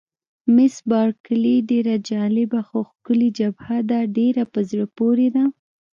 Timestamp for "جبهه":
3.39-3.77